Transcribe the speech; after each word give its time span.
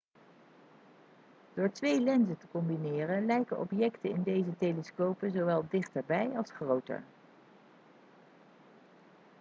door 1.53 1.71
twee 1.71 2.01
lenzen 2.01 2.37
te 2.37 2.47
combineren 2.51 3.25
lijken 3.25 3.59
objecten 3.59 4.09
in 4.09 4.23
deze 4.23 4.57
telescopen 4.57 5.31
zowel 5.31 5.65
dichterbij 5.69 6.29
als 6.37 6.51
groter 6.51 7.03